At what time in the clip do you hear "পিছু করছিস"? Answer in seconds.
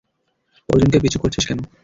0.99-1.43